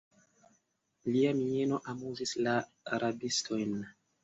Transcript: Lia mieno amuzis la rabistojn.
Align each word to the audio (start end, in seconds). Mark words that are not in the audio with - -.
Lia 1.11 1.33
mieno 1.41 1.79
amuzis 1.95 2.35
la 2.49 2.57
rabistojn. 3.07 3.79